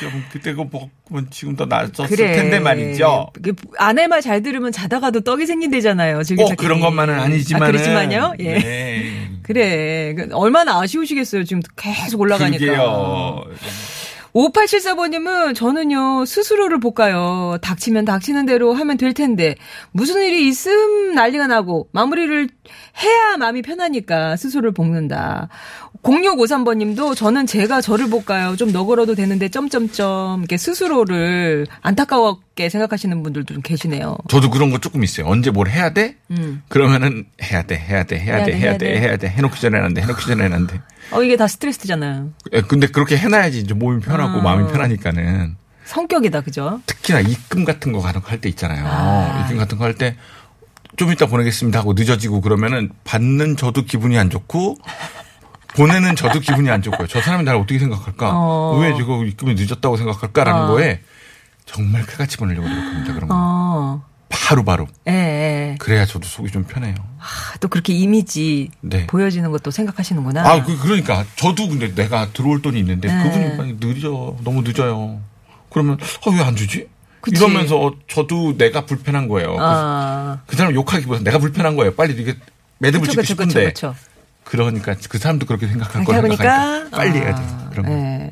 좀 0.00 0.24
그때 0.30 0.50
그거 0.52 0.68
보면 1.08 1.28
지금 1.30 1.56
더 1.56 1.64
나았었을 1.64 2.14
그래. 2.16 2.36
텐데 2.36 2.60
말이죠. 2.60 3.30
그 3.42 3.54
아내 3.78 4.06
말 4.06 4.18
잘 4.20 4.42
들으면 4.42 4.72
자다가도 4.72 5.20
떡이 5.20 5.46
생긴대잖아요. 5.46 6.20
꼭. 6.36 6.56
그런 6.56 6.80
것만은 6.80 7.18
아니지만. 7.18 7.62
아, 7.62 7.66
그렇지만요. 7.68 8.34
예. 8.40 8.58
네. 8.58 9.30
그래. 9.42 10.14
그 10.14 10.28
얼마나 10.32 10.80
아쉬우시겠어요. 10.80 11.44
지금 11.44 11.62
계속 11.76 12.20
올라가니까. 12.20 12.58
그러게요. 12.58 13.44
5874번님은 14.34 15.54
저는요, 15.54 16.24
스스로를 16.24 16.80
볶아요. 16.80 17.58
닥치면 17.62 18.04
닥치는 18.04 18.46
대로 18.46 18.74
하면 18.74 18.96
될 18.96 19.14
텐데, 19.14 19.56
무슨 19.90 20.22
일이 20.22 20.48
있음 20.48 21.14
난리가 21.14 21.46
나고, 21.46 21.88
마무리를 21.92 22.48
해야 23.02 23.36
마음이 23.36 23.62
편하니까 23.62 24.36
스스로를 24.36 24.72
볶는다. 24.72 25.48
0653번님도 26.02 27.16
저는 27.16 27.46
제가 27.46 27.80
저를 27.80 28.08
볶아요. 28.08 28.56
좀 28.56 28.72
너그러도 28.72 29.14
되는데, 29.14 29.48
점점점, 29.48 30.40
이렇게 30.40 30.56
스스로를 30.56 31.66
안타까웠게 31.82 32.68
생각하시는 32.68 33.22
분들도 33.22 33.54
좀 33.54 33.62
계시네요. 33.62 34.16
저도 34.28 34.50
그런 34.50 34.70
거 34.70 34.78
조금 34.78 35.02
있어요. 35.04 35.26
언제 35.26 35.50
뭘 35.50 35.68
해야 35.68 35.90
돼? 35.92 36.16
음. 36.30 36.62
그러면은 36.68 37.26
해야 37.42 37.62
돼, 37.62 37.76
해야 37.76 38.04
돼, 38.04 38.18
해야 38.18 38.44
돼, 38.44 38.56
해야 38.56 38.78
돼, 38.78 38.98
해야 39.00 39.16
돼. 39.16 39.28
해놓기 39.28 39.60
전에는 39.60 39.84
안 39.84 39.94
돼, 39.94 40.02
해놓기 40.02 40.26
전에는 40.26 40.52
안 40.54 40.66
돼. 40.66 40.80
어, 41.12 41.22
이게 41.22 41.36
다 41.36 41.46
스트레스잖아요. 41.46 42.30
예, 42.52 42.60
근데 42.62 42.86
그렇게 42.86 43.16
해놔야지 43.16 43.60
이제 43.60 43.74
몸이 43.74 44.00
편하고 44.00 44.38
아. 44.38 44.42
마음이 44.42 44.70
편하니까는. 44.70 45.56
성격이다, 45.84 46.42
그죠? 46.42 46.80
특히나 46.86 47.20
입금 47.20 47.64
같은 47.64 47.92
거 47.92 48.00
할 48.00 48.14
때 48.40 48.48
있잖아요. 48.50 49.40
입금 49.44 49.56
같은 49.58 49.78
거 49.78 49.84
할 49.84 49.94
때 49.94 50.16
좀 50.96 51.12
이따 51.12 51.26
보내겠습니다 51.26 51.78
하고 51.78 51.92
늦어지고 51.92 52.40
그러면은 52.40 52.90
받는 53.04 53.56
저도 53.56 53.84
기분이 53.84 54.18
안 54.18 54.30
좋고 54.30 54.78
보내는 55.78 56.16
저도 56.16 56.40
기분이 56.40 56.68
안 56.70 56.82
좋고요. 56.82 57.06
저 57.06 57.20
사람이 57.20 57.44
나를 57.44 57.60
어떻게 57.60 57.78
생각할까? 57.78 58.30
어. 58.34 58.76
왜 58.80 58.90
이거 58.98 59.24
입금이 59.24 59.54
늦었다고 59.54 59.96
생각할까라는 59.96 60.62
어. 60.62 60.66
거에 60.68 61.00
정말 61.64 62.04
칼같이 62.04 62.36
보내려고 62.36 62.68
노력합니다. 62.68 63.14
그런 63.14 63.28
거. 63.28 63.34
어, 63.36 64.04
바로바로. 64.28 64.88
예, 65.08 65.12
예. 65.12 65.76
그래야 65.78 66.04
저도 66.04 66.26
속이 66.26 66.50
좀 66.50 66.64
편해요. 66.64 66.94
아, 67.18 67.56
또 67.60 67.68
그렇게 67.68 67.92
이미지 67.92 68.70
네. 68.80 69.06
보여지는 69.06 69.50
것도 69.52 69.70
생각하시는구나. 69.70 70.48
아, 70.48 70.64
그, 70.64 70.76
그러니까. 70.78 71.24
저도 71.36 71.68
근데 71.68 71.94
내가 71.94 72.28
들어올 72.32 72.60
돈이 72.60 72.78
있는데 72.80 73.08
네. 73.08 73.22
그분이 73.22 73.78
느려. 73.80 74.34
너무 74.42 74.62
늦어요. 74.62 75.20
그러면, 75.70 75.98
아, 76.26 76.30
왜안 76.30 76.56
주지? 76.56 76.88
그치. 77.20 77.36
이러면서 77.36 77.94
저도 78.08 78.56
내가 78.56 78.86
불편한 78.86 79.28
거예요. 79.28 79.52
그- 79.56 79.58
아, 79.60 80.38
그 80.46 80.56
사람 80.56 80.74
욕하기보다 80.74 81.22
내가 81.22 81.38
불편한 81.38 81.76
거예요. 81.76 81.94
빨리 81.94 82.14
이게 82.20 82.34
매듭을 82.78 83.08
짓고 83.08 83.22
싶은데. 83.22 83.66
그쵸, 83.66 83.94
그쵸. 83.94 84.08
그러니까 84.48 84.96
그 85.10 85.18
사람도 85.18 85.44
그렇게 85.44 85.66
생각할 85.66 86.04
거라 86.04 86.22
생각하니까 86.22 86.88
빨리 86.90 87.18
해야 87.18 87.34
돼. 87.34 87.42
아, 87.42 87.68
그런 87.70 87.86
거. 87.86 87.92
예. 87.92 88.30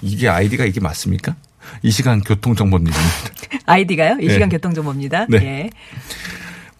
이게 0.00 0.28
아이디가 0.28 0.64
이게 0.64 0.80
맞습니까? 0.80 1.34
이 1.82 1.90
시간 1.90 2.20
교통정보입니다. 2.20 2.96
아이디가요? 3.66 4.18
이 4.20 4.26
네. 4.26 4.32
시간 4.32 4.48
교통정보입니다. 4.48 5.26
네. 5.28 5.38
예. 5.42 5.70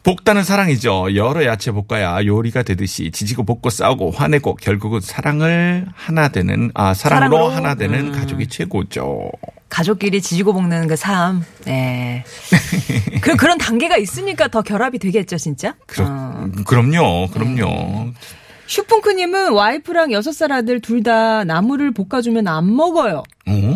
볶다는 0.03 0.43
사랑이죠. 0.43 1.15
여러 1.15 1.45
야채 1.45 1.71
볶아야 1.71 2.25
요리가 2.27 2.63
되듯이 2.65 3.11
지지고 3.13 3.45
볶고 3.45 3.71
싸우고 3.71 4.11
화내고 4.11 4.57
결국은 4.57 5.01
사랑을 5.01 5.87
하나 5.95 6.29
되는 6.29 6.71
아 6.75 6.93
사랑으로, 6.93 7.37
사랑으로? 7.37 7.57
하나 7.57 7.75
되는 7.77 8.07
음. 8.09 8.12
가족이 8.12 8.49
최고죠. 8.49 9.31
가족끼리 9.69 10.21
지지고 10.21 10.53
볶는 10.55 10.88
그 10.88 10.97
삶. 10.97 11.45
예. 11.69 12.25
그, 13.23 13.37
그런 13.37 13.57
단계가 13.59 13.97
있으니까 13.97 14.49
더 14.49 14.61
결합이 14.61 14.99
되겠죠, 14.99 15.38
진짜? 15.38 15.75
그렇, 15.87 16.05
어. 16.07 16.49
그럼요, 16.67 17.29
그럼요. 17.29 18.11
슈풍크님은 18.67 19.53
와이프랑 19.53 20.12
여섯 20.12 20.33
살 20.33 20.51
아들 20.53 20.81
둘 20.81 21.03
다 21.03 21.45
나물을 21.45 21.93
볶아주면 21.93 22.49
안 22.49 22.75
먹어요. 22.75 23.23
어? 23.47 23.72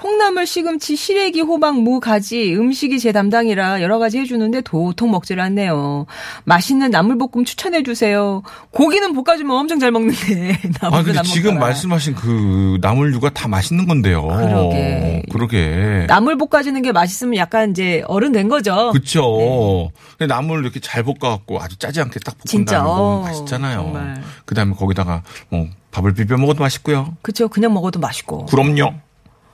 콩나물, 0.00 0.46
시금치, 0.46 0.96
시래기, 0.96 1.42
호박, 1.42 1.78
무, 1.78 2.00
가지 2.00 2.54
음식이 2.54 2.98
제 2.98 3.12
담당이라 3.12 3.82
여러 3.82 3.98
가지 3.98 4.18
해주는데 4.18 4.62
도통 4.62 5.10
먹질 5.10 5.40
않네요. 5.40 6.06
맛있는 6.44 6.90
나물볶음 6.90 7.44
추천해 7.44 7.82
주세요. 7.82 8.42
고기는 8.70 9.12
볶아주면 9.12 9.54
엄청 9.54 9.78
잘 9.78 9.90
먹는데 9.90 10.58
나물은 10.80 11.00
아, 11.00 11.02
근데 11.02 11.18
안 11.18 11.24
지금. 11.24 11.58
말씀하신 11.58 12.14
그 12.14 12.78
나물류가 12.80 13.30
다 13.30 13.46
맛있는 13.46 13.86
건데요. 13.86 14.26
그러게. 14.26 15.22
그러게. 15.30 16.06
나물 16.08 16.38
볶아주는 16.38 16.80
게 16.80 16.92
맛있으면 16.92 17.36
약간 17.36 17.70
이제 17.72 18.02
어른 18.06 18.32
된 18.32 18.48
거죠. 18.48 18.92
그쵸. 18.92 19.90
근데 20.16 20.32
나물을 20.34 20.62
이렇게 20.64 20.80
잘 20.80 21.02
볶아갖고 21.02 21.60
아주 21.60 21.76
짜지 21.76 22.00
않게 22.00 22.20
딱 22.20 22.32
볶은 22.38 22.44
진짜, 22.46 22.76
다음에 22.78 22.88
먹으면 22.88 23.18
어, 23.18 23.20
맛있잖아요. 23.22 23.76
정말. 23.82 24.22
그 24.46 24.54
다음에 24.54 24.74
거기다가 24.74 25.22
뭐 25.50 25.66
밥을 25.90 26.14
비벼 26.14 26.38
먹어도 26.38 26.62
맛있고요. 26.62 27.16
그쵸. 27.20 27.48
그냥 27.48 27.74
먹어도 27.74 28.00
맛있고. 28.00 28.46
그럼요. 28.46 28.94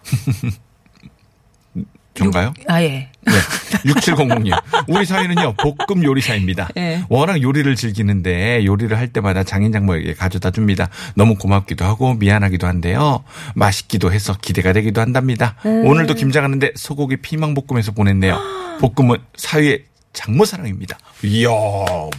전가요? 2.16 2.54
아, 2.66 2.82
예. 2.82 3.10
네. 3.20 3.32
6700님. 3.84 4.58
우리 4.88 5.04
사위는요, 5.04 5.54
볶음 5.54 6.02
요리사입니다. 6.02 6.68
네. 6.74 7.04
워낙 7.08 7.42
요리를 7.42 7.76
즐기는데 7.76 8.64
요리를 8.64 8.96
할 8.96 9.08
때마다 9.12 9.44
장인장모에게 9.44 10.14
가져다 10.14 10.50
줍니다. 10.50 10.88
너무 11.14 11.36
고맙기도 11.36 11.84
하고 11.84 12.14
미안하기도 12.14 12.66
한데요. 12.66 13.22
맛있기도 13.54 14.12
해서 14.12 14.34
기대가 14.40 14.72
되기도 14.72 15.00
한답니다. 15.00 15.56
음. 15.66 15.86
오늘도 15.86 16.14
김장하는데 16.14 16.72
소고기 16.74 17.18
피망볶음에서 17.18 17.92
보냈네요. 17.92 18.38
볶음은 18.80 19.18
사위의 19.36 19.84
장모 20.16 20.46
사랑입니다. 20.46 20.98
이야, 21.24 21.50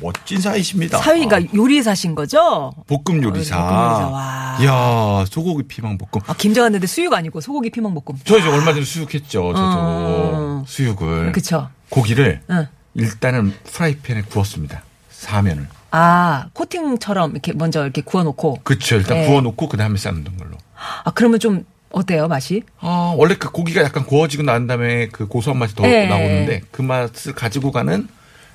멋진 0.02 0.40
사이십니다. 0.40 1.00
사위가 1.00 1.54
요리사신 1.56 2.14
거죠? 2.14 2.72
볶음 2.86 3.24
요리사. 3.24 3.58
어, 3.58 3.68
볶음 3.68 3.86
요리사, 3.86 4.08
와. 4.08 4.58
이야, 4.62 5.26
소고기 5.28 5.64
피망 5.64 5.98
볶음. 5.98 6.22
아, 6.28 6.36
김장하는데 6.36 6.86
수육 6.86 7.14
아니고 7.14 7.42
소고기 7.42 7.72
피망 7.72 7.96
볶음. 7.96 8.20
저 8.24 8.38
이제 8.38 8.48
얼마 8.48 8.72
전에 8.72 8.86
수육했죠. 8.86 9.54
저도 9.54 9.58
어. 9.58 10.64
수육을. 10.68 11.32
그쵸. 11.32 11.70
고기를 11.90 12.42
응. 12.52 12.68
일단은 12.94 13.54
프라이팬에 13.64 14.22
구웠습니다. 14.24 14.84
사면을. 15.10 15.68
아, 15.90 16.46
코팅처럼 16.54 17.32
이렇게 17.32 17.54
먼저 17.54 17.84
이렇게 17.84 18.02
구워놓고. 18.02 18.60
그쵸. 18.64 18.98
일단 18.98 19.18
네. 19.18 19.28
구워놓고 19.28 19.68
그 19.68 19.76
다음에 19.76 19.98
삶는 19.98 20.38
걸로. 20.38 20.56
아, 21.04 21.12
그러면 21.16 21.40
좀 21.40 21.66
어때요, 21.92 22.28
맛이? 22.28 22.64
아, 22.80 23.14
원래 23.18 23.36
그 23.36 23.52
고기가 23.52 23.82
약간 23.82 24.06
구워지고 24.06 24.44
난 24.44 24.68
다음에 24.68 25.08
그 25.08 25.28
고소한 25.28 25.58
맛이 25.60 25.76
더 25.76 25.84
네. 25.84 26.08
나오는데 26.08 26.62
그 26.72 26.82
맛을 26.82 27.34
가지고 27.34 27.72
가는 27.72 28.08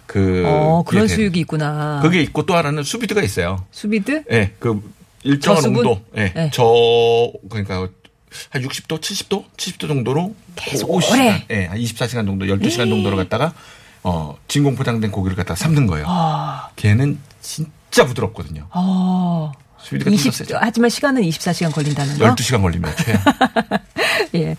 그. 0.06 0.42
어, 0.46 0.82
그런 0.86 1.08
수육이 1.08 1.40
있구나. 1.40 2.00
그게 2.02 2.20
있고 2.22 2.44
또 2.44 2.54
하나는 2.54 2.82
수비드가 2.82 3.22
있어요. 3.22 3.64
수비드? 3.70 4.24
예, 4.30 4.52
그 4.58 4.82
일정한 5.22 5.62
저수분? 5.62 5.86
온도. 5.86 6.00
예. 6.16 6.32
네. 6.34 6.50
저, 6.52 7.32
그러니까 7.48 7.88
한 8.50 8.62
60도, 8.62 9.00
70도, 9.00 9.44
70도 9.56 9.88
정도로 9.88 10.34
계속 10.56 10.88
그 10.88 10.92
오래. 10.94 11.46
예, 11.50 11.64
한 11.66 11.78
24시간 11.78 12.26
정도, 12.26 12.46
12시간 12.46 12.88
정도로 12.88 13.16
갖다가 13.16 13.52
어, 14.02 14.36
진공 14.48 14.74
포장된 14.76 15.10
고기를 15.10 15.36
갖다가 15.36 15.56
삶는 15.56 15.86
거예요. 15.86 16.06
아, 16.08 16.70
걔는 16.76 17.18
진짜 17.40 18.04
부드럽거든요. 18.06 18.66
어. 18.74 19.52
수비드가 19.82 20.10
좀 20.10 20.14
20, 20.14 20.30
더 20.30 20.36
세죠. 20.36 20.58
하지만 20.60 20.90
시간은 20.90 21.22
24시간 21.22 21.72
걸린다는 21.72 22.18
거. 22.18 22.34
12시간 22.34 22.62
걸리면 22.62 22.92
최. 22.96 23.18
예. 24.34 24.56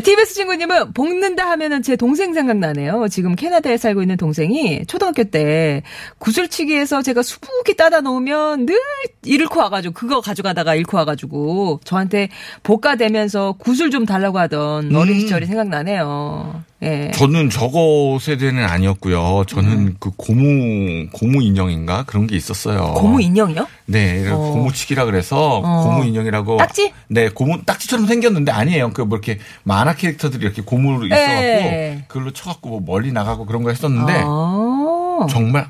TBS 0.00 0.34
친구님은 0.34 0.92
볶는다 0.92 1.48
하면은 1.50 1.82
제 1.82 1.96
동생 1.96 2.34
생각나네요. 2.34 3.08
지금 3.08 3.34
캐나다에 3.34 3.76
살고 3.76 4.02
있는 4.02 4.16
동생이 4.16 4.84
초등학교 4.86 5.24
때 5.24 5.82
구슬치기에서 6.18 7.02
제가 7.02 7.22
수북이 7.22 7.76
따다 7.76 8.00
놓으면 8.02 8.66
늘 8.66 8.78
잃고 9.24 9.58
와가지고 9.58 9.94
그거 9.94 10.20
가져가다가 10.20 10.74
잃고 10.74 10.96
와가지고 10.98 11.80
저한테 11.84 12.28
볶아대면서 12.62 13.54
구슬 13.58 13.90
좀 13.90 14.04
달라고 14.04 14.38
하던 14.38 14.90
음. 14.90 14.94
어린 14.94 15.20
시절이 15.20 15.46
생각나네요. 15.46 16.62
예. 16.86 17.10
저는 17.12 17.50
저거 17.50 18.18
세대는 18.20 18.64
아니었고요. 18.64 19.44
저는 19.48 19.96
그 19.98 20.10
고무 20.16 21.08
고무 21.12 21.42
인형인가 21.42 22.04
그런 22.04 22.26
게 22.28 22.36
있었어요. 22.36 22.94
고무 22.94 23.20
인형이요? 23.20 23.66
네, 23.86 24.28
어. 24.30 24.36
고무치기라 24.36 25.04
그래서 25.06 25.58
어. 25.58 25.82
고무 25.84 26.04
인형이라고. 26.04 26.56
딱지? 26.58 26.92
네, 27.08 27.28
고무 27.28 27.64
딱지처럼 27.64 28.06
생겼는데 28.06 28.52
아니에요. 28.52 28.92
그 28.92 29.02
뭐 29.06 29.18
이렇게 29.18 29.38
만화 29.64 29.94
캐릭터들이 29.94 30.44
이렇게 30.44 30.62
고무로 30.62 31.06
있어갖고 31.06 31.32
네. 31.32 32.04
그걸로 32.08 32.30
쳐갖고 32.32 32.68
뭐 32.68 32.80
멀리 32.84 33.12
나가고 33.12 33.46
그런 33.46 33.62
거 33.62 33.70
했었는데 33.70 34.22
아. 34.24 35.26
정말 35.30 35.68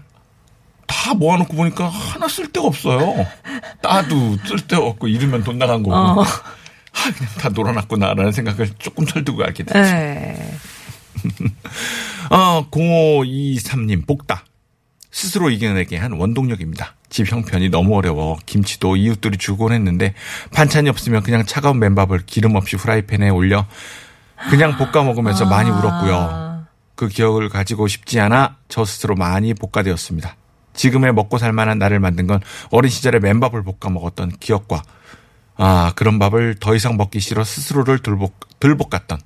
다 0.87 1.14
모아놓고 1.14 1.55
보니까 1.55 1.87
하나 1.88 2.29
쓸 2.29 2.50
데가 2.52 2.66
없어요. 2.66 3.26
따도 3.83 4.37
쓸 4.46 4.59
데가 4.66 4.83
없고 4.85 5.09
잃으면 5.09 5.44
돈 5.44 5.59
나간 5.59 5.83
거고. 5.83 5.94
어. 5.94 6.22
아, 6.22 7.12
그냥 7.14 7.33
다 7.38 7.48
놀아놨구나라는 7.50 8.33
생각을 8.33 8.70
조금 8.79 9.05
철두고 9.05 9.44
알게 9.44 9.64
됐죠. 9.64 9.79
예. 9.79 10.37
어, 12.31 12.68
0523님, 12.70 14.07
볶다. 14.07 14.44
스스로 15.11 15.48
이겨내게 15.48 15.96
한 15.96 16.12
원동력입니다. 16.12 16.94
집 17.09 17.33
형편이 17.33 17.70
너무 17.70 17.96
어려워 17.96 18.37
김치도 18.44 18.96
이웃들이 18.96 19.38
주곤 19.38 19.72
했는데 19.72 20.12
반찬이 20.52 20.90
없으면 20.90 21.22
그냥 21.22 21.46
차가운 21.46 21.79
맨밥을 21.79 22.26
기름 22.26 22.55
없이 22.55 22.76
후라이팬에 22.76 23.31
올려 23.31 23.66
그냥 24.50 24.76
볶아 24.76 25.05
먹으면서 25.05 25.46
많이 25.46 25.70
울었고요. 25.70 26.66
그 26.96 27.09
기억을 27.09 27.48
가지고 27.48 27.88
싶지 27.88 28.20
않아 28.20 28.57
저 28.68 28.85
스스로 28.85 29.14
많이 29.14 29.55
볶아되었습니다. 29.55 30.37
지금의 30.74 31.14
먹고 31.14 31.38
살만한 31.38 31.79
나를 31.79 32.00
만든 32.00 32.26
건 32.26 32.40
어린 32.70 32.90
시절에 32.90 33.18
맨밥을 33.18 33.62
볶아 33.62 33.90
먹었던 33.90 34.33
기억과 34.38 34.83
아 35.57 35.92
그런 35.96 36.18
밥을 36.18 36.57
더 36.61 36.74
이상 36.74 36.98
먹기 36.98 37.20
싫어 37.20 37.42
스스로를 37.42 38.00
들볶, 38.00 38.35
들볶았던 38.61 39.18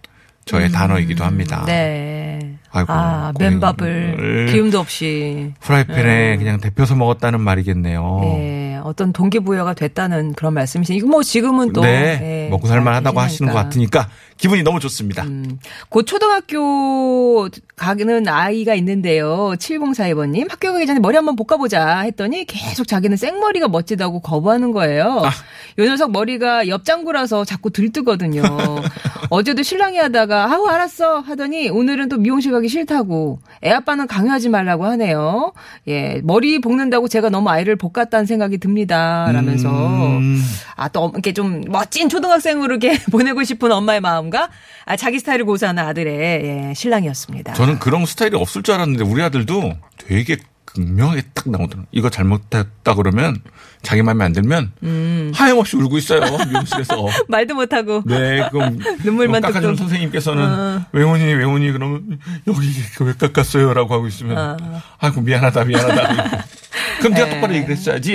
저의 0.47 0.71
단어이기도 0.71 1.25
합니다. 1.25 1.63
네. 1.67 2.57
아이고, 2.73 2.93
아. 2.93 3.33
맨밥을 3.39 4.47
기름도 4.51 4.79
없이. 4.79 5.53
프라이팬에 5.61 6.37
그냥 6.37 6.61
데펴서 6.61 6.95
먹었다는 6.95 7.41
말이겠네요. 7.41 8.21
예, 8.25 8.81
어떤 8.85 9.13
동기부여가 9.13 9.75
됐다는 9.75 10.35
그런 10.35 10.55
말씀이신. 10.55 10.95
이거 10.97 11.07
뭐 11.09 11.23
지금은 11.23 11.73
또. 11.73 11.83
네, 11.83 12.47
예, 12.47 12.49
먹고 12.49 12.69
살만하다고 12.69 13.17
잘 13.17 13.25
하시는 13.25 13.53
것. 13.53 13.59
같으니까 13.59 14.09
기분이 14.37 14.63
너무 14.63 14.79
좋습니다. 14.81 15.25
음, 15.25 15.59
곧 15.89 16.05
초등학교 16.05 17.49
가는 17.77 18.29
아이가 18.29 18.75
있는데요. 18.75 19.53
7042번님. 19.59 20.49
학교 20.49 20.73
가기 20.73 20.87
전에 20.87 21.01
머리 21.01 21.17
한번 21.17 21.37
볶아보자 21.37 22.01
했더니 22.01 22.45
계속 22.45 22.87
자기는 22.87 23.17
생머리가 23.17 23.69
멋지다고 23.69 24.21
거부하는 24.21 24.71
거예요. 24.73 25.23
아. 25.25 25.31
요 25.79 25.85
녀석 25.85 26.13
머리가 26.13 26.69
옆장구라서 26.69 27.45
자꾸 27.45 27.71
들뜨거든요. 27.71 28.43
어제도 29.31 29.63
신랑이 29.63 29.97
하다가 29.97 30.53
아우 30.53 30.67
알았어 30.67 31.21
하더니 31.21 31.69
오늘은 31.69 32.09
또 32.09 32.17
미용실 32.19 32.51
가기 32.51 32.69
싫다고 32.69 33.39
애 33.63 33.71
아빠는 33.71 34.09
강요하지 34.09 34.49
말라고 34.49 34.85
하네요. 34.87 35.53
예, 35.87 36.21
머리 36.25 36.61
볶는다고 36.61 37.07
제가 37.07 37.31
너무 37.31 37.49
아이를 37.49 37.77
볶았다는 37.77 38.27
생각이 38.27 38.59
듭니다. 38.59 39.31
라면서 39.33 39.71
음. 39.71 40.43
아, 40.75 40.89
또 40.89 41.11
이렇게 41.15 41.33
좀 41.33 41.63
멋진 41.69 42.09
초등학생으로 42.09 42.65
이렇게 42.75 42.99
보내고 43.11 43.45
싶은 43.45 43.71
엄마의 43.71 44.01
마음과 44.01 44.51
아, 44.85 44.97
자기 44.97 45.21
스타일을 45.21 45.45
고수하는 45.45 45.83
아들의 45.85 46.15
예, 46.19 46.75
신랑이었습니다. 46.75 47.53
저는 47.55 47.79
그런 47.79 48.07
스타일이 48.07 48.37
없을 48.37 48.65
줄 48.65 48.75
알았는데 48.75 49.05
우리 49.05 49.23
아들도 49.23 49.75
되게 49.97 50.39
극명하게 50.75 51.23
딱 51.35 51.49
나오더라고요. 51.49 51.87
이거 51.93 52.11
잘못했다 52.11 52.95
그러면 52.95 53.41
자기 53.83 54.03
마음에 54.03 54.25
안 54.25 54.33
들면 54.33 54.73
음. 54.83 55.33
하염없이 55.35 55.77
울고 55.77 55.99
있어요. 55.99 56.21
미용실에서. 56.49 57.07
말도 57.29 57.55
못하고 57.55 58.03
네, 58.07 58.49
그럼 58.51 58.79
눈물만 59.05 59.43
깎아주는. 59.43 59.77
선생님께서는 59.77 60.45
어. 60.45 60.87
외원이 60.93 61.25
외원이 61.25 61.73
그러면 61.73 62.19
여기 62.47 62.69
왜 63.01 63.13
깎았어요 63.15 63.75
라고 63.75 63.95
하고 63.95 64.07
있으면 64.07 64.39
어. 64.39 64.57
아이고 64.99 65.21
미안하다 65.23 65.65
미안하다. 65.65 66.45
그럼 67.01 67.15
네가 67.15 67.27
에. 67.27 67.31
똑바로 67.31 67.55
얘기를 67.55 67.75
했어야지. 67.75 68.13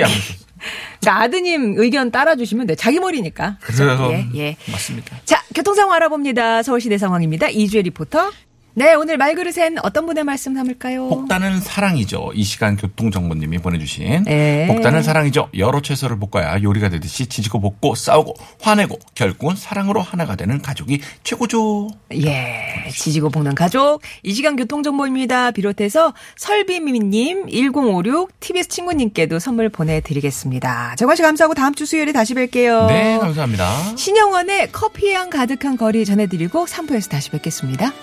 그러니까 1.01 1.23
아드님 1.23 1.75
의견 1.77 2.09
따라주시면 2.11 2.67
돼. 2.67 2.75
자기 2.75 2.99
머리니까. 2.99 3.57
그죠? 3.61 3.83
그래서 3.85 4.11
예, 4.13 4.27
예. 4.35 4.57
맞습니다. 4.71 5.17
자, 5.25 5.43
교통 5.53 5.75
상황 5.75 5.93
알아봅니다. 5.95 6.63
서울시내 6.63 6.97
상황입니다. 6.97 7.49
이주혜 7.49 7.83
리포터. 7.83 8.31
네, 8.77 8.93
오늘 8.93 9.15
말그릇엔 9.17 9.77
어떤 9.83 10.05
분의 10.05 10.25
말씀 10.25 10.53
담을까요? 10.53 11.07
복단은 11.07 11.61
사랑이죠. 11.61 12.31
이 12.33 12.43
시간 12.43 12.75
교통정보님이 12.75 13.59
보내주신 13.59 14.25
네. 14.25 14.67
복단은 14.67 15.01
사랑이죠. 15.01 15.47
여러 15.57 15.81
채소를 15.81 16.19
볶아야 16.19 16.61
요리가 16.61 16.89
되듯이 16.89 17.27
지지고 17.27 17.61
볶고 17.61 17.95
싸우고 17.95 18.33
화내고 18.59 18.99
결국은 19.15 19.55
사랑으로 19.55 20.01
하나가 20.01 20.35
되는 20.35 20.61
가족이 20.61 20.99
최고죠. 21.23 21.87
예, 22.15 22.89
지지고 22.91 23.29
볶는 23.29 23.55
가족. 23.55 24.01
이 24.23 24.33
시간 24.33 24.57
교통정보입니다. 24.57 25.51
비롯해서 25.51 26.13
설비미님, 26.35 27.47
1056, 27.47 28.37
TBS 28.41 28.67
친구님께도 28.67 29.39
선물 29.39 29.69
보내드리겠습니다. 29.69 30.95
정관 30.97 31.15
씨 31.15 31.21
감사하고 31.21 31.53
다음 31.53 31.73
주 31.75 31.85
수요일에 31.85 32.11
다시 32.11 32.33
뵐게요. 32.33 32.87
네, 32.87 33.17
감사합니다. 33.19 33.95
신영원의 33.95 34.73
커피향 34.73 35.29
가득한 35.29 35.77
거리 35.77 36.03
전해드리고 36.03 36.65
3부에서 36.65 37.09
다시 37.09 37.29
뵙겠습니다. 37.29 37.93